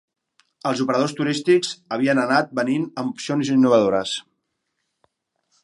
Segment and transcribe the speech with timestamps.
[0.69, 4.15] Els operadors turístics havien anat venint amb opcions innovadores.